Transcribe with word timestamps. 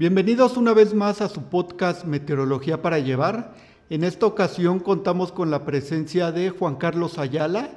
Bienvenidos 0.00 0.56
una 0.56 0.72
vez 0.72 0.94
más 0.94 1.20
a 1.20 1.28
su 1.28 1.42
podcast 1.42 2.06
Meteorología 2.06 2.80
para 2.80 3.00
llevar. 3.00 3.54
En 3.90 4.02
esta 4.02 4.24
ocasión 4.24 4.78
contamos 4.78 5.30
con 5.30 5.50
la 5.50 5.66
presencia 5.66 6.32
de 6.32 6.48
Juan 6.48 6.76
Carlos 6.76 7.18
Ayala. 7.18 7.68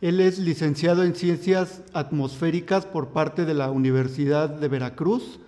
Él 0.00 0.18
es 0.18 0.40
licenciado 0.40 1.04
en 1.04 1.14
Ciencias 1.14 1.82
Atmosféricas 1.92 2.84
por 2.84 3.10
parte 3.10 3.44
de 3.44 3.54
la 3.54 3.70
Universidad 3.70 4.48
de 4.48 4.66
Veracruz. 4.66 5.38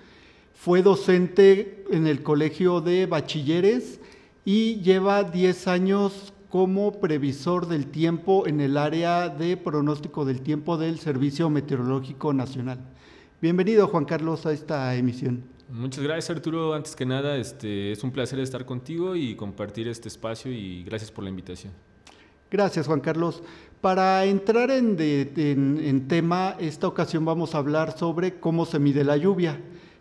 Fue 0.55 0.83
docente 0.83 1.85
en 1.91 2.07
el 2.07 2.23
Colegio 2.23 2.81
de 2.81 3.07
Bachilleres 3.07 3.99
y 4.45 4.77
lleva 4.83 5.25
10 5.25 5.67
años 5.67 6.33
como 6.49 7.01
previsor 7.01 7.67
del 7.67 7.89
tiempo 7.89 8.47
en 8.47 8.61
el 8.61 8.77
área 8.77 9.31
de 9.31 9.57
pronóstico 9.57 10.25
del 10.25 10.43
tiempo 10.43 10.77
del 10.79 11.01
Servicio 11.01 11.51
Meteorológico 11.51 12.33
Nacional. 12.33 12.79
Bienvenido 13.43 13.89
Juan 13.89 14.05
Carlos 14.05 14.47
a 14.47 14.53
esta 14.53 14.95
emisión. 14.95 15.59
Muchas 15.73 16.03
gracias 16.03 16.31
Arturo. 16.31 16.75
Antes 16.75 16.97
que 16.97 17.07
nada, 17.07 17.37
este, 17.37 17.93
es 17.93 18.03
un 18.03 18.11
placer 18.11 18.41
estar 18.41 18.65
contigo 18.65 19.15
y 19.15 19.37
compartir 19.37 19.87
este 19.87 20.09
espacio 20.09 20.51
y 20.51 20.83
gracias 20.83 21.13
por 21.13 21.23
la 21.23 21.31
invitación. 21.31 21.73
Gracias 22.51 22.87
Juan 22.87 23.01
Carlos. 23.01 23.43
Para 23.81 24.25
entrar 24.25 24.71
en, 24.73 24.97
en, 24.99 26.09
tema, 26.09 26.57
esta 26.59 26.89
ocasión 26.89 27.25
vamos 27.25 27.55
a 27.55 27.59
hablar 27.59 27.97
sobre 27.97 28.41
cómo 28.41 28.67
se 28.67 28.79
mide 28.79 29.05
la 29.05 29.17
lluvia. 29.17 29.61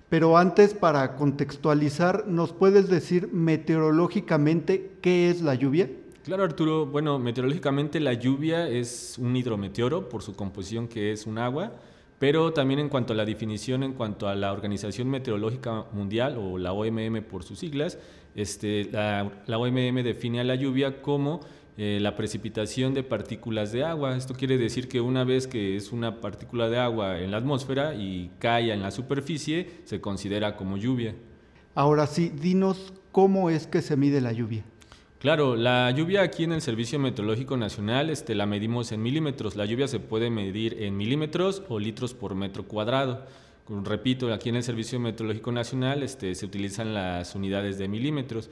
Pero 0.10 0.38
antes, 0.38 0.74
para 0.74 1.16
contextualizar, 1.16 2.28
¿nos 2.28 2.52
puedes 2.52 2.90
decir 2.90 3.30
meteorológicamente 3.32 4.94
qué 5.02 5.30
es 5.30 5.42
la 5.42 5.54
lluvia? 5.54 5.90
Claro, 6.24 6.44
Arturo. 6.44 6.88
Bueno, 6.88 7.20
meteorológicamente 7.20 8.00
la 8.00 8.14
lluvia 8.14 8.68
es 8.68 9.18
un 9.20 9.36
hidrometeoro 9.36 10.10
por 10.10 10.24
su 10.24 10.36
composición 10.36 10.88
que 10.88 11.12
es 11.12 11.28
un 11.28 11.38
agua 11.38 11.74
pero 12.20 12.52
también 12.52 12.82
en 12.82 12.90
cuanto 12.90 13.14
a 13.14 13.16
la 13.16 13.26
definición, 13.26 13.82
en 13.82 13.94
cuanto 13.94 14.28
a 14.28 14.36
la 14.36 14.52
Organización 14.52 15.10
Meteorológica 15.10 15.86
Mundial 15.94 16.38
o 16.38 16.58
la 16.58 16.74
OMM 16.74 17.24
por 17.24 17.44
sus 17.44 17.60
siglas, 17.60 17.98
este, 18.36 18.90
la, 18.92 19.32
OMM 19.48 20.04
define 20.04 20.42
a 20.42 20.44
la 20.44 20.56
lluvia 20.56 21.02
como 21.02 21.40
eh, 21.78 21.98
la 22.02 22.18
precipitación 22.18 22.94
de 22.94 23.04
partículas 23.04 23.72
de 23.72 23.86
agua. 23.86 24.18
Esto 24.18 24.34
quiere 24.34 24.58
decir 24.58 24.90
que 24.90 25.00
una 25.00 25.24
vez 25.24 25.48
que 25.48 25.78
es 25.78 25.94
una 25.94 26.20
partícula 26.20 26.70
de 26.70 26.78
agua 26.78 27.20
en 27.20 27.32
la 27.32 27.38
atmósfera 27.38 27.96
y 27.96 28.32
cae 28.38 28.74
en 28.74 28.82
la 28.82 28.92
superficie, 28.92 29.80
se 29.86 30.02
considera 30.02 30.58
como 30.58 30.78
lluvia. 30.78 31.16
Ahora 31.74 32.06
sí, 32.06 32.30
dinos 32.30 32.94
cómo 33.14 33.50
es 33.50 33.66
que 33.66 33.82
se 33.82 33.96
mide 33.96 34.20
la 34.20 34.34
lluvia. 34.34 34.66
Claro, 35.20 35.58
la 35.58 35.92
lluvia 35.92 36.22
aquí 36.22 36.46
en 36.46 36.54
el 36.54 36.62
Servicio 36.62 36.98
Meteorológico 36.98 37.58
Nacional 37.58 38.10
este, 38.10 38.36
la 38.36 38.46
medimos 38.46 38.94
en 38.94 39.02
milímetros. 39.02 39.58
La 39.58 39.66
lluvia 39.66 39.90
se 39.90 40.00
puede 40.00 40.30
medir 40.30 40.82
en 40.82 40.96
milímetros 40.96 41.62
o 41.68 41.78
litros 41.78 42.14
por 42.14 42.36
metro 42.36 42.64
cuadrado. 42.64 43.26
Repito, 43.68 44.34
aquí 44.34 44.48
en 44.48 44.56
el 44.56 44.64
Servicio 44.64 44.98
Meteorológico 44.98 45.52
Nacional 45.52 46.04
este, 46.04 46.34
se 46.36 46.46
utilizan 46.46 46.94
las 46.94 47.36
unidades 47.36 47.78
de 47.78 47.90
milímetros. 47.90 48.50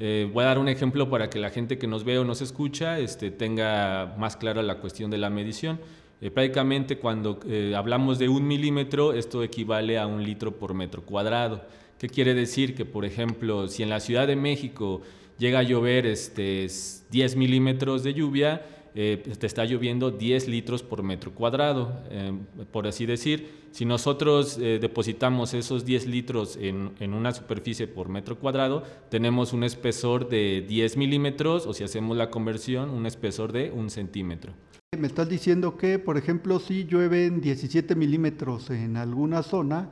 Eh, 0.00 0.28
voy 0.32 0.42
a 0.42 0.48
dar 0.48 0.58
un 0.58 0.68
ejemplo 0.68 1.08
para 1.08 1.30
que 1.30 1.38
la 1.38 1.50
gente 1.50 1.78
que 1.78 1.86
nos 1.86 2.02
ve 2.02 2.18
o 2.18 2.24
nos 2.24 2.42
escucha 2.42 2.98
este, 2.98 3.30
tenga 3.30 4.16
más 4.18 4.36
clara 4.36 4.60
la 4.64 4.80
cuestión 4.80 5.12
de 5.12 5.18
la 5.18 5.30
medición. 5.30 5.78
Eh, 6.20 6.32
prácticamente 6.32 6.98
cuando 6.98 7.38
eh, 7.46 7.74
hablamos 7.76 8.18
de 8.18 8.28
un 8.28 8.44
milímetro, 8.44 9.12
esto 9.12 9.44
equivale 9.44 10.00
a 10.00 10.08
un 10.08 10.24
litro 10.24 10.50
por 10.50 10.74
metro 10.74 11.02
cuadrado. 11.02 11.62
¿Qué 11.96 12.08
quiere 12.08 12.34
decir? 12.34 12.74
Que, 12.74 12.84
por 12.84 13.04
ejemplo, 13.04 13.68
si 13.68 13.84
en 13.84 13.88
la 13.88 14.00
Ciudad 14.00 14.26
de 14.26 14.34
México 14.34 15.02
llega 15.38 15.60
a 15.60 15.62
llover 15.62 16.06
este, 16.06 16.66
10 17.10 17.36
milímetros 17.36 18.02
de 18.02 18.14
lluvia, 18.14 18.66
eh, 18.94 19.22
te 19.38 19.46
está 19.46 19.64
lloviendo 19.64 20.10
10 20.10 20.48
litros 20.48 20.82
por 20.82 21.02
metro 21.02 21.32
cuadrado, 21.32 22.02
eh, 22.10 22.32
por 22.72 22.86
así 22.86 23.06
decir. 23.06 23.58
Si 23.70 23.84
nosotros 23.84 24.58
eh, 24.58 24.78
depositamos 24.80 25.54
esos 25.54 25.84
10 25.84 26.06
litros 26.06 26.56
en, 26.56 26.92
en, 26.98 27.14
una 27.14 27.32
superficie 27.32 27.86
por 27.86 28.08
metro 28.08 28.38
cuadrado, 28.38 28.82
tenemos 29.08 29.52
un 29.52 29.62
espesor 29.62 30.28
de 30.28 30.64
10 30.66 30.96
milímetros, 30.96 31.66
o 31.66 31.74
si 31.74 31.84
hacemos 31.84 32.16
la 32.16 32.30
conversión, 32.30 32.90
un 32.90 33.06
espesor 33.06 33.52
de 33.52 33.70
un 33.70 33.90
centímetro. 33.90 34.52
Me 34.98 35.06
estás 35.06 35.28
diciendo 35.28 35.76
que, 35.76 35.98
por 35.98 36.16
ejemplo, 36.16 36.58
si 36.58 36.84
llueven 36.84 37.42
17 37.42 37.94
milímetros 37.94 38.70
en 38.70 38.96
alguna 38.96 39.42
zona, 39.42 39.90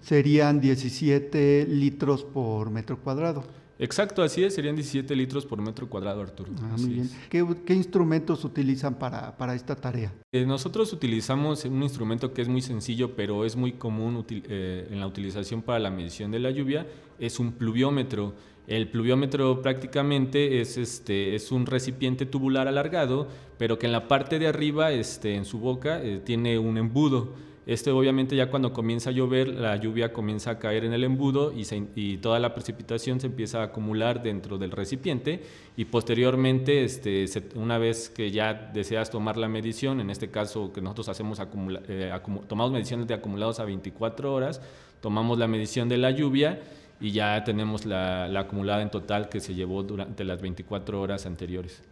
serían 0.00 0.60
17 0.60 1.66
litros 1.68 2.24
por 2.24 2.70
metro 2.70 2.98
cuadrado. 2.98 3.44
Exacto, 3.80 4.22
así 4.22 4.44
es, 4.44 4.54
serían 4.54 4.76
17 4.76 5.16
litros 5.16 5.46
por 5.46 5.60
metro 5.62 5.88
cuadrado, 5.88 6.20
Arturo. 6.20 6.52
Ah, 6.62 6.76
muy 6.78 6.90
bien. 6.90 7.10
¿Qué, 7.30 7.74
instrumentos 7.74 8.44
utilizan 8.44 8.94
para, 8.94 9.34
para 9.38 9.54
esta 9.54 9.74
tarea? 9.74 10.12
Eh, 10.32 10.44
nosotros 10.44 10.92
utilizamos 10.92 11.64
un 11.64 11.82
instrumento 11.82 12.34
que 12.34 12.42
es 12.42 12.48
muy 12.48 12.60
sencillo, 12.60 13.16
pero 13.16 13.46
es 13.46 13.56
muy 13.56 13.72
común 13.72 14.24
eh, 14.28 14.86
en 14.90 15.00
la 15.00 15.06
utilización 15.06 15.62
para 15.62 15.78
la 15.78 15.90
medición 15.90 16.30
de 16.30 16.40
la 16.40 16.50
lluvia, 16.50 16.86
es 17.18 17.40
un 17.40 17.52
pluviómetro. 17.52 18.34
El 18.66 18.88
pluviómetro 18.90 19.62
prácticamente 19.62 20.60
es, 20.60 20.76
este, 20.76 21.34
es 21.34 21.50
un 21.50 21.64
recipiente 21.64 22.26
tubular 22.26 22.68
alargado, 22.68 23.28
pero 23.56 23.78
que 23.78 23.86
en 23.86 23.92
la 23.92 24.08
parte 24.08 24.38
de 24.38 24.46
arriba, 24.46 24.92
este, 24.92 25.34
en 25.34 25.46
su 25.46 25.58
boca, 25.58 26.02
eh, 26.02 26.20
tiene 26.22 26.58
un 26.58 26.76
embudo. 26.76 27.32
Este 27.70 27.92
obviamente 27.92 28.34
ya 28.34 28.50
cuando 28.50 28.72
comienza 28.72 29.10
a 29.10 29.12
llover, 29.12 29.46
la 29.46 29.76
lluvia 29.76 30.12
comienza 30.12 30.50
a 30.50 30.58
caer 30.58 30.84
en 30.84 30.92
el 30.92 31.04
embudo 31.04 31.52
y, 31.54 32.16
toda 32.16 32.40
la 32.40 32.52
precipitación 32.52 33.20
se 33.20 33.28
empieza 33.28 33.60
a 33.60 33.66
acumular 33.66 34.24
dentro 34.24 34.58
del 34.58 34.72
recipiente 34.72 35.44
y 35.76 35.84
posteriormente, 35.84 36.82
este, 36.82 37.26
una 37.54 37.78
vez 37.78 38.10
que 38.10 38.32
ya 38.32 38.54
deseas 38.74 39.08
tomar 39.08 39.36
la 39.36 39.46
medición, 39.46 40.00
en 40.00 40.10
este 40.10 40.32
caso 40.32 40.72
que 40.72 40.80
nosotros 40.80 41.10
hacemos 41.10 41.40
eh, 41.86 42.12
tomamos 42.48 42.72
mediciones 42.72 43.06
de 43.06 43.14
acumulados 43.14 43.60
a 43.60 43.64
24 43.64 44.34
horas, 44.34 44.60
tomamos 45.00 45.38
la 45.38 45.46
medición 45.46 45.88
de 45.88 45.98
la 45.98 46.10
lluvia 46.10 46.58
y 47.00 47.12
ya 47.12 47.44
tenemos 47.44 47.86
la, 47.86 48.24
acumulada 48.36 48.82
en 48.82 48.90
total 48.90 49.28
que 49.28 49.38
se 49.38 49.54
llevó 49.54 49.84
durante 49.84 50.24
las 50.24 50.42
24 50.42 51.00
horas 51.00 51.24
anteriores. 51.24 51.84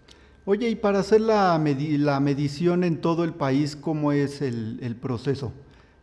Oye, 0.44 0.70
y 0.70 0.74
para 0.74 0.98
hacer 0.98 1.20
la, 1.20 1.56
medición 1.60 2.82
en 2.82 3.00
todo 3.00 3.22
el 3.22 3.32
país, 3.32 3.76
¿cómo 3.76 4.10
es 4.10 4.42
el 4.42 4.96
proceso? 5.00 5.52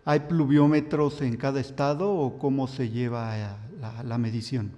¿Hay 0.07 0.19
pluviómetros 0.19 1.21
en 1.23 1.35
cada 1.35 1.59
estado 1.59 2.11
o 2.11 2.37
cómo 2.37 2.67
se 2.67 2.89
lleva 2.89 3.33
la, 4.03 4.17
medición? 4.19 4.71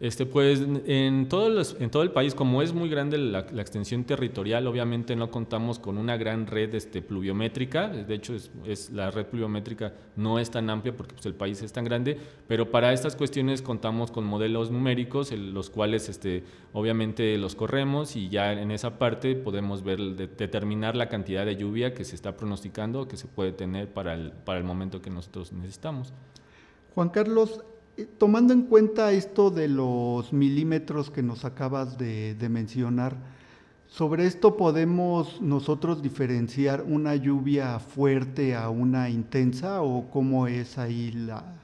Este, 0.00 0.26
pues 0.26 0.64
en, 0.86 1.28
todo 1.28 2.02
el 2.02 2.10
país, 2.12 2.32
como 2.32 2.62
es 2.62 2.72
muy 2.72 2.88
grande 2.88 3.18
la, 3.18 3.40
extensión 3.40 4.04
territorial, 4.04 4.68
obviamente 4.68 5.16
no 5.16 5.32
contamos 5.32 5.80
con 5.80 5.98
una 5.98 6.16
gran 6.16 6.46
red 6.46 6.72
este, 6.76 7.02
pluviométrica. 7.02 7.88
De 7.88 8.14
hecho, 8.14 8.36
es, 8.64 8.90
la 8.90 9.10
red 9.10 9.26
pluviométrica 9.26 9.92
no 10.14 10.38
es 10.38 10.52
tan 10.52 10.70
amplia 10.70 10.96
porque 10.96 11.14
pues, 11.14 11.26
el 11.26 11.34
país 11.34 11.62
es 11.62 11.72
tan 11.72 11.84
grande, 11.84 12.16
pero 12.46 12.70
para 12.70 12.92
estas 12.92 13.16
cuestiones 13.16 13.60
contamos 13.60 14.12
con 14.12 14.24
modelos 14.24 14.70
numéricos, 14.70 15.32
los 15.32 15.68
cuales 15.68 16.08
este, 16.08 16.44
obviamente 16.72 17.36
los 17.36 17.56
corremos 17.56 18.14
y 18.14 18.28
ya 18.28 18.52
en 18.52 18.70
esa 18.70 19.00
parte 19.00 19.34
podemos 19.34 19.82
ver, 19.82 19.98
determinar 20.00 20.94
la 20.94 21.08
cantidad 21.08 21.44
de 21.44 21.56
lluvia 21.56 21.92
que 21.92 22.04
se 22.04 22.14
está 22.14 22.36
pronosticando, 22.36 23.08
que 23.08 23.16
se 23.16 23.26
puede 23.26 23.50
tener 23.50 23.92
para 23.92 24.14
el, 24.14 24.30
para 24.30 24.58
el 24.60 24.64
momento 24.64 25.02
que 25.02 25.10
nosotros 25.10 25.52
necesitamos. 25.52 26.12
Juan 26.94 27.08
Carlos, 27.08 27.64
tomando 28.18 28.52
en 28.52 28.62
cuenta 28.62 29.12
esto 29.12 29.50
de 29.50 29.68
los 29.68 30.32
milímetros 30.32 31.10
que 31.10 31.22
nos 31.22 31.44
acabas 31.44 31.98
de, 31.98 32.36
mencionar, 32.50 33.16
sobre 33.86 34.26
esto 34.26 34.56
podemos 34.56 35.40
nosotros 35.40 36.02
diferenciar 36.02 36.82
una 36.82 37.16
lluvia 37.16 37.78
fuerte 37.78 38.54
a 38.54 38.68
una 38.68 39.08
intensa 39.08 39.82
o 39.82 40.10
cómo 40.10 40.46
es 40.46 40.78
ahí 40.78 41.10
la 41.12 41.58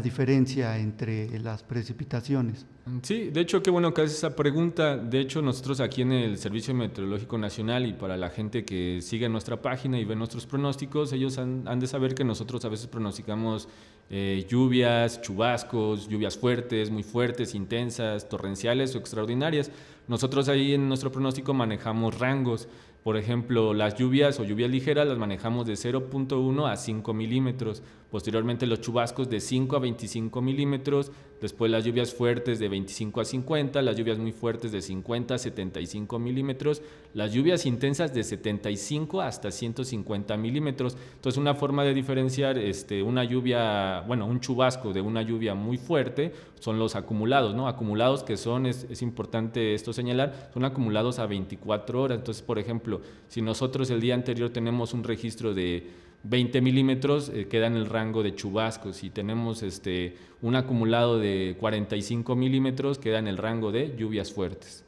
diferencia 0.00 0.78
entre 0.78 1.38
las 1.38 1.62
precipitaciones. 1.62 2.66
Sí, 3.02 3.30
de 3.30 3.40
hecho, 3.40 3.62
qué 3.62 3.70
bueno 3.70 3.92
que 3.92 4.02
haces 4.02 4.18
esa 4.18 4.36
pregunta. 4.36 4.96
De 4.96 5.20
hecho, 5.20 5.42
nosotros 5.42 5.80
aquí 5.80 6.02
en 6.02 6.12
el 6.12 6.38
Servicio 6.38 6.72
Meteorológico 6.74 7.38
Nacional 7.38 7.86
y 7.86 7.92
para 7.92 8.16
la 8.16 8.30
gente 8.30 8.64
que 8.64 9.00
sigue 9.00 9.28
nuestra 9.28 9.60
página 9.62 9.98
y 9.98 10.04
ve 10.04 10.14
nuestros 10.14 10.46
pronósticos, 10.46 11.12
ellos 11.12 11.38
han, 11.38 11.64
de 11.80 11.86
saber 11.86 12.14
que 12.14 12.24
nosotros 12.24 12.64
a 12.64 12.68
veces 12.68 12.86
pronosticamos 12.86 13.68
eh, 14.08 14.46
lluvias, 14.48 15.20
chubascos, 15.20 16.08
lluvias 16.08 16.36
fuertes, 16.36 16.90
muy 16.90 17.02
fuertes, 17.02 17.54
intensas, 17.54 18.28
torrenciales 18.28 18.94
o 18.94 18.98
extraordinarias. 18.98 19.70
Nosotros 20.06 20.48
ahí 20.48 20.74
en 20.74 20.88
nuestro 20.88 21.10
pronóstico 21.10 21.54
manejamos 21.54 22.18
rangos 22.18 22.68
Por 23.06 23.16
ejemplo, 23.16 23.72
las 23.72 23.94
lluvias 23.94 24.40
o 24.40 24.44
lluvias 24.44 24.68
ligeras 24.68 25.06
las 25.06 25.16
manejamos 25.16 25.64
de 25.64 25.74
0.1 25.74 26.68
a 26.68 26.76
5 26.76 27.14
milímetros. 27.14 27.80
Posteriormente 28.10 28.66
los 28.66 28.80
chubascos 28.80 29.30
de 29.30 29.38
5 29.38 29.76
a 29.76 29.78
25 29.78 30.42
milímetros. 30.42 31.12
Después 31.40 31.70
las 31.70 31.84
lluvias 31.84 32.12
fuertes 32.12 32.58
de 32.58 32.68
25 32.68 33.20
a 33.20 33.24
50. 33.24 33.80
Las 33.82 33.96
lluvias 33.96 34.18
muy 34.18 34.32
fuertes 34.32 34.72
de 34.72 34.82
50 34.82 35.34
a 35.34 35.38
75 35.38 36.18
milímetros. 36.18 36.82
Las 37.14 37.32
lluvias 37.32 37.64
intensas 37.64 38.12
de 38.12 38.24
75 38.24 39.20
hasta 39.20 39.52
150 39.52 40.36
milímetros. 40.36 40.96
Entonces 41.14 41.38
una 41.38 41.54
forma 41.54 41.84
de 41.84 41.94
diferenciar 41.94 42.58
este, 42.58 43.04
una 43.04 43.22
lluvia, 43.22 44.00
bueno, 44.00 44.26
un 44.26 44.40
chubasco 44.40 44.92
de 44.92 45.00
una 45.00 45.22
lluvia 45.22 45.54
muy 45.54 45.78
fuerte 45.78 46.32
son 46.58 46.78
los 46.78 46.96
acumulados, 46.96 47.54
¿no? 47.54 47.68
Acumulados 47.68 48.22
que 48.22 48.36
son, 48.36 48.66
es, 48.66 48.86
es 48.90 49.02
importante 49.02 49.74
esto 49.74 49.92
señalar, 49.92 50.50
son 50.54 50.64
acumulados 50.64 51.18
a 51.18 51.26
24 51.26 52.02
horas. 52.02 52.18
Entonces, 52.18 52.42
por 52.42 52.58
ejemplo, 52.58 52.95
si 53.28 53.42
nosotros 53.42 53.90
el 53.90 54.00
día 54.00 54.14
anterior 54.14 54.50
tenemos 54.50 54.94
un 54.94 55.04
registro 55.04 55.54
de 55.54 55.86
20 56.24 56.60
milímetros, 56.60 57.28
eh, 57.28 57.46
queda 57.48 57.66
en 57.66 57.76
el 57.76 57.86
rango 57.86 58.22
de 58.22 58.34
chubascos. 58.34 58.96
Si 58.96 59.10
tenemos 59.10 59.62
este, 59.62 60.16
un 60.42 60.56
acumulado 60.56 61.18
de 61.18 61.56
45 61.58 62.34
milímetros, 62.34 62.98
queda 62.98 63.18
en 63.18 63.28
el 63.28 63.36
rango 63.36 63.72
de 63.72 63.94
lluvias 63.96 64.32
fuertes. 64.32 64.84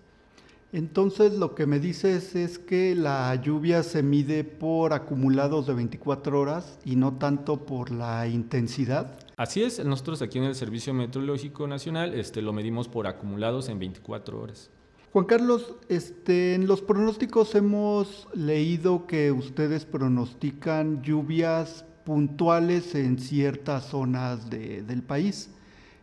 Entonces 0.71 1.33
lo 1.39 1.55
que 1.55 1.67
me 1.67 1.81
dices 1.81 2.35
es 2.35 2.59
que 2.59 2.95
la 2.95 3.35
lluvia 3.37 3.83
se 3.83 4.03
mide 4.03 4.45
por 4.45 4.93
acumulados 4.93 5.67
de 5.67 5.73
24 5.73 6.39
horas 6.39 6.79
y 6.85 6.97
no 6.97 7.17
tanto 7.17 7.65
por 7.65 7.91
la 7.91 8.29
intensidad. 8.29 9.19
Así 9.39 9.63
es, 9.63 9.83
nosotros 9.83 10.21
aquí 10.21 10.37
en 10.37 10.45
el 10.45 10.55
Servicio 10.55 10.93
Meteorológico 10.93 11.67
Nacional 11.67 12.13
este, 12.13 12.43
lo 12.43 12.53
medimos 12.53 12.87
por 12.87 13.07
acumulados 13.07 13.71
en 13.71 13.79
24 13.79 14.39
horas. 14.39 14.71
Juan 15.13 15.25
Carlos, 15.25 15.75
este, 15.89 16.55
en 16.55 16.67
los 16.67 16.83
pronósticos 16.83 17.55
hemos 17.55 18.29
leído 18.35 19.07
que 19.07 19.33
ustedes 19.33 19.87
pronostican 19.87 21.03
lluvias 21.03 21.87
puntuales 22.05 22.95
en 22.95 23.19
ciertas 23.19 23.87
zonas 23.87 24.51
del 24.51 25.03
país. 25.03 25.51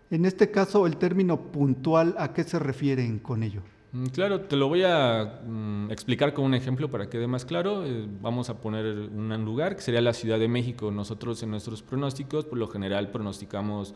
En 0.09 0.25
este 0.25 0.49
caso, 0.49 0.87
el 0.87 0.97
término 0.97 1.51
puntual, 1.51 2.15
¿a 2.17 2.33
qué 2.33 2.43
se 2.43 2.57
refieren 2.57 3.19
con 3.19 3.43
ello? 3.43 3.61
Mm, 3.91 4.07
claro, 4.07 4.41
te 4.41 4.55
lo 4.55 4.69
voy 4.69 4.81
a 4.83 5.39
mm, 5.45 5.91
explicar 5.91 6.33
con 6.33 6.45
un 6.45 6.55
ejemplo 6.55 6.89
para 6.89 7.05
que 7.05 7.11
quede 7.11 7.27
más 7.27 7.45
claro. 7.45 7.85
Eh, 7.85 8.07
vamos 8.21 8.49
a 8.49 8.59
poner 8.59 8.85
un 8.85 9.45
lugar 9.45 9.75
que 9.75 9.83
sería 9.83 10.01
la 10.01 10.13
Ciudad 10.13 10.39
de 10.39 10.47
México. 10.47 10.89
Nosotros 10.89 11.43
en 11.43 11.51
nuestros 11.51 11.83
pronósticos, 11.83 12.45
por 12.45 12.57
lo 12.57 12.67
general, 12.67 13.11
pronosticamos 13.11 13.93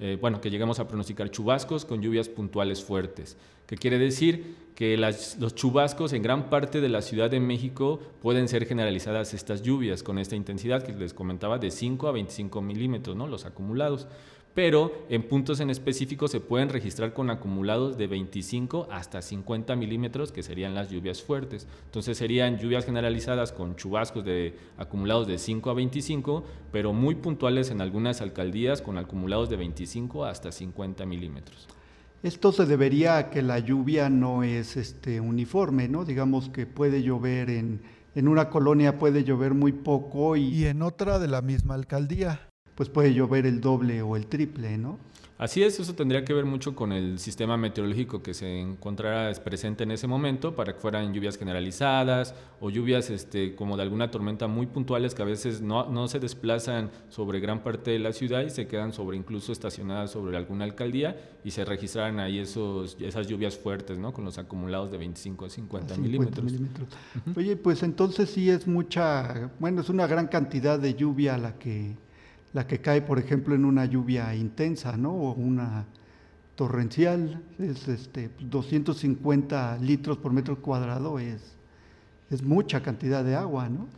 eh, 0.00 0.18
bueno, 0.20 0.40
que 0.40 0.50
llegamos 0.50 0.78
a 0.80 0.88
pronosticar 0.88 1.30
chubascos 1.30 1.84
con 1.84 2.00
lluvias 2.00 2.28
puntuales 2.28 2.82
fuertes, 2.82 3.36
que 3.66 3.76
quiere 3.76 3.98
decir 3.98 4.56
que 4.74 4.96
los 4.96 5.54
chubascos 5.54 6.12
en 6.12 6.22
gran 6.22 6.50
parte 6.50 6.80
de 6.80 6.88
la 6.88 7.02
Ciudad 7.02 7.30
de 7.30 7.40
México 7.40 8.00
pueden 8.20 8.48
ser 8.48 8.66
generalizadas 8.66 9.34
estas 9.34 9.62
lluvias 9.62 10.02
con 10.02 10.18
esta 10.18 10.34
intensidad 10.34 10.82
que 10.82 10.92
les 10.92 11.14
comentaba 11.14 11.58
de 11.58 11.70
5 11.70 12.08
a 12.08 12.12
25 12.12 12.60
milímetros, 12.62 13.16
¿no? 13.16 13.26
los 13.26 13.44
acumulados 13.44 14.08
pero 14.54 14.92
en 15.08 15.22
puntos 15.22 15.60
en 15.60 15.70
específico 15.70 16.28
se 16.28 16.40
pueden 16.40 16.68
registrar 16.68 17.14
con 17.14 17.30
acumulados 17.30 17.96
de 17.96 18.06
25 18.06 18.88
hasta 18.90 19.22
50 19.22 19.76
milímetros, 19.76 20.30
que 20.30 20.42
serían 20.42 20.74
las 20.74 20.90
lluvias 20.90 21.22
fuertes. 21.22 21.66
Entonces 21.86 22.18
serían 22.18 22.58
lluvias 22.58 22.84
generalizadas 22.84 23.52
con 23.52 23.76
chubascos 23.76 24.24
de 24.24 24.56
acumulados 24.76 25.26
de 25.26 25.38
5 25.38 25.70
a 25.70 25.74
25, 25.74 26.44
pero 26.70 26.92
muy 26.92 27.14
puntuales 27.14 27.70
en 27.70 27.80
algunas 27.80 28.20
alcaldías 28.20 28.82
con 28.82 28.98
acumulados 28.98 29.48
de 29.48 29.56
25 29.56 30.26
hasta 30.26 30.52
50 30.52 31.06
milímetros. 31.06 31.68
Esto 32.22 32.52
se 32.52 32.66
debería 32.66 33.16
a 33.16 33.30
que 33.30 33.42
la 33.42 33.58
lluvia 33.58 34.08
no 34.08 34.44
es 34.44 34.76
este, 34.76 35.20
uniforme, 35.20 35.88
¿no? 35.88 36.04
Digamos 36.04 36.50
que 36.50 36.66
puede 36.66 37.02
llover 37.02 37.50
en, 37.50 37.82
en 38.14 38.28
una 38.28 38.48
colonia, 38.48 38.98
puede 38.98 39.24
llover 39.24 39.54
muy 39.54 39.72
poco 39.72 40.36
y, 40.36 40.44
y 40.44 40.66
en 40.66 40.82
otra 40.82 41.18
de 41.18 41.26
la 41.26 41.42
misma 41.42 41.74
alcaldía 41.74 42.51
pues 42.74 42.88
puede 42.88 43.14
llover 43.14 43.46
el 43.46 43.60
doble 43.60 44.02
o 44.02 44.16
el 44.16 44.26
triple, 44.26 44.78
¿no? 44.78 44.98
Así 45.42 45.60
es, 45.64 45.80
eso 45.80 45.96
tendría 45.96 46.24
que 46.24 46.32
ver 46.34 46.44
mucho 46.44 46.76
con 46.76 46.92
el 46.92 47.18
sistema 47.18 47.56
meteorológico 47.56 48.22
que 48.22 48.32
se 48.32 48.60
encontrara 48.60 49.32
presente 49.42 49.82
en 49.82 49.90
ese 49.90 50.06
momento 50.06 50.54
para 50.54 50.74
que 50.74 50.78
fueran 50.78 51.12
lluvias 51.12 51.36
generalizadas 51.36 52.32
o 52.60 52.70
lluvias 52.70 53.10
este, 53.10 53.56
como 53.56 53.76
de 53.76 53.82
alguna 53.82 54.08
tormenta 54.08 54.46
muy 54.46 54.66
puntuales 54.66 55.16
que 55.16 55.22
a 55.22 55.24
veces 55.24 55.60
no, 55.60 55.90
no 55.90 56.06
se 56.06 56.20
desplazan 56.20 56.92
sobre 57.08 57.40
gran 57.40 57.64
parte 57.64 57.90
de 57.90 57.98
la 57.98 58.12
ciudad 58.12 58.42
y 58.42 58.50
se 58.50 58.68
quedan 58.68 58.92
sobre 58.92 59.16
incluso 59.16 59.50
estacionadas 59.50 60.12
sobre 60.12 60.36
alguna 60.36 60.64
alcaldía 60.64 61.16
y 61.42 61.50
se 61.50 61.64
registraran 61.64 62.20
ahí 62.20 62.38
esos, 62.38 62.96
esas 63.00 63.26
lluvias 63.26 63.58
fuertes, 63.58 63.98
¿no? 63.98 64.12
Con 64.12 64.24
los 64.24 64.38
acumulados 64.38 64.92
de 64.92 64.98
25 64.98 65.46
a 65.46 65.50
50, 65.50 65.96
milímetros. 65.96 66.52
Oye, 67.34 67.56
pues 67.56 67.82
entonces 67.82 68.30
sí 68.30 68.48
es 68.48 68.68
mucha, 68.68 69.50
bueno, 69.58 69.80
es 69.80 69.88
una 69.88 70.06
gran 70.06 70.28
cantidad 70.28 70.78
de 70.78 70.94
lluvia 70.94 71.36
la 71.36 71.58
que 71.58 71.96
la 72.52 72.66
que 72.66 72.80
cae, 72.80 73.02
por 73.02 73.18
ejemplo, 73.18 73.54
en 73.54 73.64
una 73.64 73.84
lluvia 73.86 74.34
intensa, 74.34 74.96
¿no? 74.96 75.12
O 75.12 75.32
una 75.32 75.86
torrencial, 76.54 77.42
es 77.58 77.88
este, 77.88 78.30
250 78.40 79.78
litros 79.78 80.18
por 80.18 80.32
metro 80.32 80.60
cuadrado, 80.60 81.18
es, 81.18 81.56
es 82.30 82.42
mucha 82.42 82.82
cantidad 82.82 83.24
de 83.24 83.34
agua, 83.34 83.68
¿no? 83.68 83.88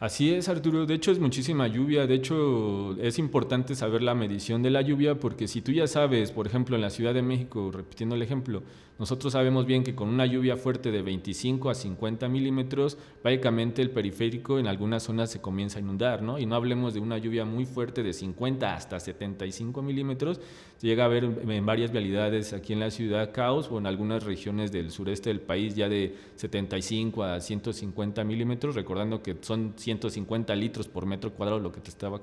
Así 0.00 0.34
es, 0.34 0.48
Arturo. 0.48 0.86
De 0.86 0.94
hecho, 0.94 1.12
es 1.12 1.18
muchísima 1.18 1.66
lluvia. 1.66 2.06
De 2.06 2.14
hecho, 2.14 2.94
es 3.00 3.18
importante 3.18 3.74
saber 3.74 4.02
la 4.02 4.14
medición 4.14 4.62
de 4.62 4.70
la 4.70 4.82
lluvia 4.82 5.18
porque 5.18 5.48
si 5.48 5.62
tú 5.62 5.72
ya 5.72 5.86
sabes, 5.86 6.30
por 6.30 6.46
ejemplo, 6.46 6.76
en 6.76 6.82
la 6.82 6.90
Ciudad 6.90 7.14
de 7.14 7.22
México, 7.22 7.70
repitiendo 7.72 8.14
el 8.14 8.22
ejemplo, 8.22 8.62
nosotros 8.98 9.32
sabemos 9.32 9.66
bien 9.66 9.82
que 9.82 9.96
con 9.96 10.08
una 10.08 10.24
lluvia 10.24 10.56
fuerte 10.56 10.92
de 10.92 11.02
25 11.02 11.68
a 11.68 11.74
50 11.74 12.28
milímetros, 12.28 12.96
básicamente 13.24 13.82
el 13.82 13.90
periférico 13.90 14.60
en 14.60 14.68
algunas 14.68 15.02
zonas 15.02 15.32
se 15.32 15.40
comienza 15.40 15.78
a 15.78 15.82
inundar, 15.82 16.22
¿no? 16.22 16.38
Y 16.38 16.46
no 16.46 16.54
hablemos 16.54 16.94
de 16.94 17.00
una 17.00 17.18
lluvia 17.18 17.44
muy 17.44 17.66
fuerte 17.66 18.04
de 18.04 18.12
50 18.12 18.72
hasta 18.72 19.00
75 19.00 19.82
milímetros, 19.82 20.40
se 20.76 20.86
llega 20.86 21.06
a 21.06 21.08
ver 21.08 21.24
en 21.24 21.66
varias 21.66 21.90
vialidades 21.90 22.52
aquí 22.52 22.72
en 22.72 22.80
la 22.80 22.90
ciudad 22.90 23.32
caos 23.32 23.68
o 23.68 23.78
en 23.78 23.86
algunas 23.86 24.22
regiones 24.22 24.70
del 24.70 24.92
sureste 24.92 25.30
del 25.30 25.40
país 25.40 25.74
ya 25.74 25.88
de 25.88 26.14
75 26.36 27.24
a 27.24 27.40
150 27.40 28.22
milímetros, 28.22 28.76
recordando 28.76 29.22
que 29.22 29.36
son 29.40 29.74
150 29.76 30.54
litros 30.54 30.86
por 30.86 31.06
metro 31.06 31.32
cuadrado 31.32 31.58
lo 31.58 31.72
que, 31.72 31.80
te 31.80 31.90
estaba, 31.90 32.20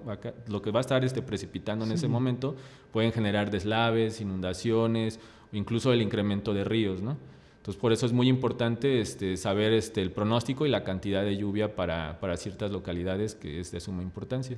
lo 0.47 0.62
que 0.62 0.71
va 0.71 0.79
a 0.79 0.81
estar 0.81 1.03
este, 1.03 1.21
precipitando 1.21 1.83
en 1.83 1.91
ese 1.91 2.07
momento, 2.07 2.56
pueden 2.94 3.12
generar 3.12 3.51
deslaves, 3.51 4.21
inundaciones, 4.21 5.19
incluso 5.51 5.92
el 5.94 6.01
incremento 6.01 6.53
de 6.53 6.63
ríos, 6.63 7.01
¿no? 7.01 7.18
Entonces, 7.57 7.80
por 7.80 7.94
eso 7.94 8.07
es 8.07 8.12
muy 8.12 8.27
importante 8.27 9.01
este, 9.01 9.38
saber 9.38 9.71
este, 9.74 10.01
el 10.01 10.12
pronóstico 10.12 10.65
y 10.65 10.69
la 10.69 10.83
cantidad 10.83 11.24
de 11.24 11.38
lluvia 11.38 11.75
para, 11.75 12.19
para 12.19 12.36
ciertas 12.36 12.71
localidades, 12.71 13.36
que 13.36 13.59
es 13.59 13.71
de 13.71 13.80
suma 13.80 14.01
importancia. 14.01 14.58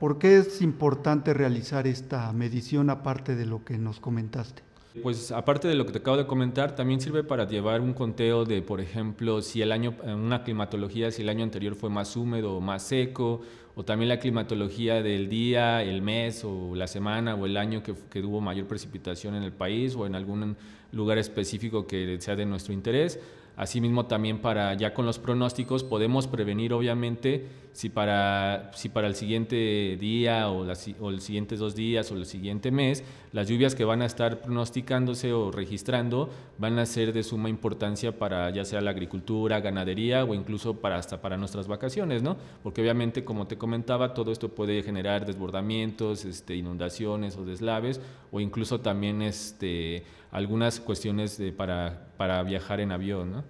¿Por 0.00 0.18
qué 0.18 0.38
es 0.38 0.60
importante 0.60 1.32
realizar 1.32 1.86
esta 1.86 2.32
medición 2.32 2.90
aparte 2.90 3.36
de 3.36 3.46
lo 3.46 3.64
que 3.64 3.78
nos 3.78 4.00
comentaste? 4.00 4.62
Pues 5.02 5.30
aparte 5.30 5.68
de 5.68 5.76
lo 5.76 5.86
que 5.86 5.92
te 5.92 5.98
acabo 5.98 6.16
de 6.16 6.26
comentar, 6.26 6.74
también 6.74 7.00
sirve 7.00 7.22
para 7.22 7.46
llevar 7.46 7.80
un 7.80 7.94
conteo 7.94 8.44
de, 8.44 8.60
por 8.60 8.80
ejemplo, 8.80 9.40
si 9.40 9.62
el 9.62 9.70
año, 9.70 9.94
una 10.04 10.42
climatología, 10.42 11.12
si 11.12 11.22
el 11.22 11.28
año 11.28 11.44
anterior 11.44 11.76
fue 11.76 11.90
más 11.90 12.16
húmedo 12.16 12.56
o 12.56 12.60
más 12.60 12.82
seco, 12.82 13.40
o 13.76 13.84
también 13.84 14.08
la 14.08 14.18
climatología 14.18 15.00
del 15.00 15.28
día, 15.28 15.80
el 15.84 16.02
mes 16.02 16.42
o 16.44 16.74
la 16.74 16.88
semana 16.88 17.36
o 17.36 17.46
el 17.46 17.56
año 17.56 17.84
que, 17.84 17.94
que 18.10 18.20
hubo 18.20 18.40
mayor 18.40 18.66
precipitación 18.66 19.36
en 19.36 19.44
el 19.44 19.52
país 19.52 19.94
o 19.94 20.06
en 20.06 20.16
algún 20.16 20.56
lugar 20.90 21.18
específico 21.18 21.86
que 21.86 22.20
sea 22.20 22.34
de 22.34 22.46
nuestro 22.46 22.74
interés. 22.74 23.20
Asimismo, 23.56 24.06
también 24.06 24.38
para 24.38 24.74
ya 24.74 24.94
con 24.94 25.06
los 25.06 25.18
pronósticos 25.18 25.84
podemos 25.84 26.26
prevenir, 26.26 26.72
obviamente, 26.72 27.46
si 27.72 27.88
para, 27.88 28.70
si 28.74 28.88
para 28.88 29.06
el 29.06 29.14
siguiente 29.14 29.96
día 30.00 30.50
o, 30.50 30.64
los 30.64 31.22
siguientes 31.22 31.58
dos 31.60 31.74
días 31.74 32.10
o 32.10 32.16
el 32.16 32.26
siguiente 32.26 32.70
mes, 32.70 33.04
las 33.32 33.48
lluvias 33.48 33.74
que 33.74 33.84
van 33.84 34.02
a 34.02 34.06
estar 34.06 34.40
pronosticándose 34.40 35.32
o 35.32 35.52
registrando 35.52 36.30
van 36.58 36.78
a 36.78 36.86
ser 36.86 37.12
de 37.12 37.22
suma 37.22 37.48
importancia 37.48 38.18
para 38.18 38.50
ya 38.50 38.64
sea 38.64 38.80
la 38.80 38.90
agricultura, 38.90 39.60
ganadería 39.60 40.24
o 40.24 40.34
incluso 40.34 40.80
para 40.80 40.96
hasta 40.96 41.20
para 41.20 41.36
nuestras 41.36 41.68
vacaciones, 41.68 42.22
¿no? 42.22 42.36
Porque 42.62 42.80
obviamente, 42.80 43.24
como 43.24 43.46
te 43.46 43.56
comentaba, 43.56 44.14
todo 44.14 44.32
esto 44.32 44.48
puede 44.48 44.82
generar 44.82 45.24
desbordamientos, 45.24 46.24
este, 46.24 46.56
inundaciones 46.56 47.36
o 47.36 47.44
deslaves 47.44 48.00
o 48.32 48.40
incluso 48.40 48.80
también 48.80 49.22
este, 49.22 50.04
algunas 50.30 50.80
cuestiones 50.80 51.38
de, 51.38 51.52
para, 51.52 52.08
para 52.16 52.42
viajar 52.42 52.80
en 52.80 52.92
avión, 52.92 53.32
¿no? 53.32 53.44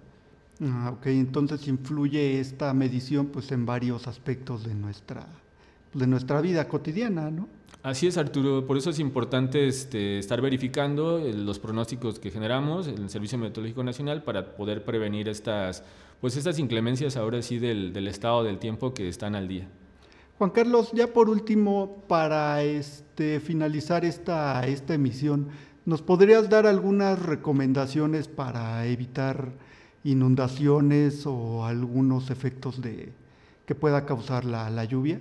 Ah, 0.63 0.91
ok, 0.95 1.07
entonces 1.07 1.67
influye 1.67 2.39
esta 2.39 2.73
medición 2.73 3.27
pues 3.27 3.51
en 3.51 3.65
varios 3.65 4.07
aspectos 4.07 4.63
de 4.63 4.75
nuestra, 4.75 5.25
de 5.93 6.07
nuestra 6.07 6.39
vida 6.41 6.67
cotidiana, 6.67 7.31
¿no? 7.31 7.47
Así 7.83 8.05
es, 8.05 8.17
Arturo. 8.17 8.67
Por 8.67 8.77
eso 8.77 8.91
es 8.91 8.99
importante 8.99 9.67
este, 9.67 10.19
estar 10.19 10.39
verificando 10.39 11.17
eh, 11.17 11.33
los 11.33 11.57
pronósticos 11.57 12.19
que 12.19 12.29
generamos 12.29 12.87
en 12.87 12.99
el 12.99 13.09
Servicio 13.09 13.39
Meteorológico 13.39 13.83
Nacional 13.83 14.23
para 14.23 14.55
poder 14.55 14.85
prevenir 14.85 15.27
estas, 15.27 15.83
pues 16.19 16.37
estas 16.37 16.59
inclemencias 16.59 17.17
ahora 17.17 17.41
sí 17.41 17.57
del, 17.57 17.91
del 17.91 18.07
estado 18.07 18.43
del 18.43 18.59
tiempo 18.59 18.93
que 18.93 19.09
están 19.09 19.33
al 19.33 19.47
día. 19.47 19.67
Juan 20.37 20.51
Carlos, 20.51 20.91
ya 20.93 21.07
por 21.07 21.29
último, 21.29 22.03
para 22.07 22.61
este, 22.63 23.39
finalizar 23.39 24.05
esta, 24.05 24.65
esta 24.67 24.93
emisión, 24.93 25.49
¿nos 25.91 26.01
podrías 26.01 26.49
dar 26.49 26.67
algunas 26.67 27.21
recomendaciones 27.21 28.29
para 28.29 28.85
evitar 28.85 29.51
inundaciones 30.05 31.25
o 31.25 31.65
algunos 31.65 32.29
efectos 32.29 32.81
de, 32.81 33.11
que 33.65 33.75
pueda 33.75 34.05
causar 34.05 34.45
la, 34.45 34.85
lluvia? 34.85 35.19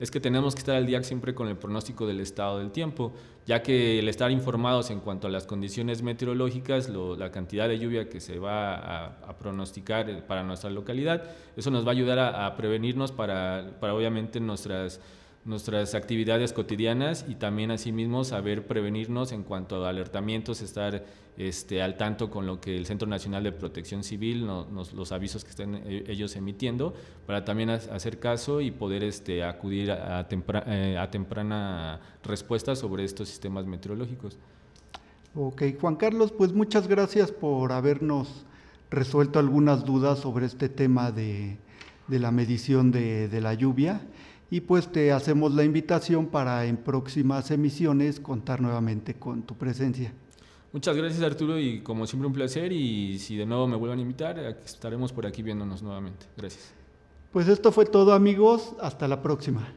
Es 0.00 0.10
que 0.10 0.18
tenemos 0.18 0.54
que 0.54 0.60
estar 0.60 0.76
al 0.76 0.86
día 0.86 1.02
siempre 1.02 1.34
con 1.34 1.46
el 1.46 1.58
pronóstico 1.58 2.06
del 2.06 2.20
estado 2.20 2.58
del 2.58 2.70
tiempo, 2.70 3.12
ya 3.44 3.62
que 3.62 3.98
el 3.98 4.08
estar 4.08 4.30
informados 4.30 4.88
en 4.88 5.00
cuanto 5.00 5.26
a 5.26 5.30
las 5.30 5.46
condiciones 5.46 6.02
meteorológicas, 6.02 6.88
la 6.88 7.30
cantidad 7.30 7.68
de 7.68 7.78
lluvia 7.78 8.08
que 8.08 8.20
se 8.20 8.38
va 8.38 9.08
a, 9.08 9.38
pronosticar 9.38 10.26
para 10.26 10.42
nuestra 10.42 10.70
localidad, 10.70 11.22
eso 11.54 11.70
nos 11.70 11.84
va 11.84 11.88
a 11.90 11.92
ayudar 11.92 12.18
a, 12.18 12.46
a 12.46 12.56
prevenirnos 12.56 13.12
para, 13.12 13.76
para 13.78 13.92
obviamente 13.92 14.40
nuestras 14.40 15.00
nuestras 15.48 15.94
actividades 15.94 16.52
cotidianas 16.52 17.24
y 17.26 17.36
también 17.36 17.70
asimismo 17.70 18.22
saber 18.22 18.66
prevenirnos 18.66 19.32
en 19.32 19.42
cuanto 19.42 19.82
a 19.82 19.88
alertamientos, 19.88 20.60
estar 20.60 21.06
este, 21.38 21.80
al 21.80 21.96
tanto 21.96 22.30
con 22.30 22.44
lo 22.46 22.60
que 22.60 22.76
el 22.76 22.84
Centro 22.84 23.08
Nacional 23.08 23.44
de 23.44 23.52
Protección 23.52 24.04
Civil, 24.04 24.46
nos, 24.46 24.92
los 24.92 25.10
avisos 25.10 25.44
que 25.44 25.50
estén 25.50 25.76
eh, 25.86 26.04
ellos 26.06 26.36
emitiendo, 26.36 26.92
para 27.26 27.46
también 27.46 27.70
hacer 27.70 28.18
caso 28.18 28.60
y 28.60 28.70
poder 28.70 29.02
este, 29.02 29.42
acudir 29.42 29.90
a, 29.90 30.28
eh, 30.66 30.98
a 30.98 31.10
temprana 31.10 31.98
respuesta 32.22 32.76
sobre 32.76 33.04
estos 33.04 33.30
sistemas 33.30 33.64
meteorológicos. 33.64 34.36
Ok, 35.34 35.62
Juan 35.80 35.96
Carlos, 35.96 36.30
pues 36.30 36.52
muchas 36.52 36.88
gracias 36.88 37.32
por 37.32 37.72
habernos 37.72 38.44
resuelto 38.90 39.38
algunas 39.38 39.86
dudas 39.86 40.18
sobre 40.18 40.44
este 40.44 40.68
tema 40.68 41.10
de, 41.10 41.56
la 42.08 42.30
medición 42.32 42.90
de 42.90 43.40
la 43.40 43.54
lluvia 43.54 44.02
y 44.50 44.60
pues 44.60 44.90
te 44.90 45.12
hacemos 45.12 45.54
la 45.54 45.64
invitación 45.64 46.26
para 46.26 46.64
en 46.66 46.76
próximas 46.76 47.50
emisiones 47.50 48.20
contar 48.20 48.60
nuevamente 48.60 49.14
con 49.14 49.42
tu 49.42 49.54
presencia. 49.54 50.12
Muchas 50.72 50.96
gracias 50.96 51.22
Arturo 51.22 51.58
y 51.58 51.80
como 51.80 52.06
siempre 52.06 52.26
un 52.26 52.32
placer 52.32 52.72
y 52.72 53.18
si 53.18 53.36
de 53.36 53.46
nuevo 53.46 53.66
me 53.66 53.76
vuelvan 53.76 53.98
a 53.98 54.02
invitar 54.02 54.38
estaremos 54.38 55.12
por 55.12 55.26
aquí 55.26 55.42
viéndonos 55.42 55.82
nuevamente. 55.82 56.26
Gracias. 56.36 56.72
Pues 57.32 57.48
esto 57.48 57.72
fue 57.72 57.86
todo 57.86 58.12
amigos, 58.12 58.74
hasta 58.80 59.06
la 59.06 59.22
próxima. 59.22 59.68